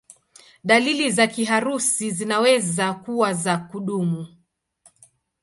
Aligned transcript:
Dalili 0.63 1.11
za 1.11 1.27
kiharusi 1.27 2.11
zinaweza 2.11 2.93
kuwa 2.93 3.33
za 3.33 3.57
kudumu. 3.57 4.27